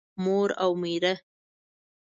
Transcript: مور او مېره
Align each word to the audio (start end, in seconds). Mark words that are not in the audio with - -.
مور 0.23 0.49
او 0.63 0.71
مېره 0.81 1.13